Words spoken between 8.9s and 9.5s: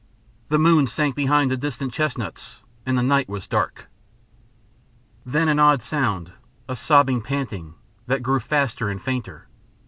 fainter.